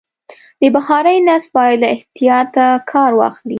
[0.61, 3.49] د بخارۍ نصب باید له احتیاطه کار واخلي.